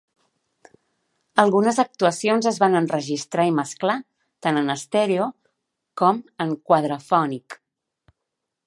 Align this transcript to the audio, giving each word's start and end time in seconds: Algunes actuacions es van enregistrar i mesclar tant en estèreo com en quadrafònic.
Algunes 1.43 1.79
actuacions 1.83 2.47
es 2.53 2.57
van 2.63 2.77
enregistrar 2.79 3.45
i 3.51 3.53
mesclar 3.59 3.99
tant 4.47 4.59
en 4.63 4.77
estèreo 4.79 5.29
com 6.03 6.25
en 6.47 6.57
quadrafònic. 6.73 7.63